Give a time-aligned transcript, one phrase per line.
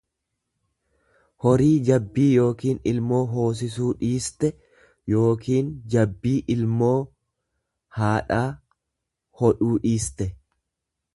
[1.43, 4.49] horii jabbii yookiin ilmoo hoosisuu dhiiste
[5.19, 6.93] yookiin jabbiiilmoo
[7.99, 8.47] haadhaa
[9.43, 10.33] hodhuu dhiiste.